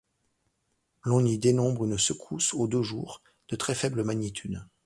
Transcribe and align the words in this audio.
L'on 1.03 1.23
y 1.23 1.37
dénombre 1.37 1.85
une 1.85 1.99
secousse 1.99 2.55
aux 2.55 2.67
deux 2.67 2.81
jours, 2.81 3.21
de 3.49 3.55
très 3.55 3.75
faible 3.75 4.03
magnitude. 4.03 4.65